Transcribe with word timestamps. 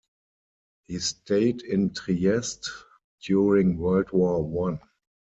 He 0.87 0.97
stayed 0.97 1.61
in 1.61 1.93
Trieste 1.93 2.67
during 3.23 3.77
World 3.77 4.11
War 4.11 4.41
One. 4.43 4.79